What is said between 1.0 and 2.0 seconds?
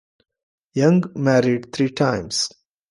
married three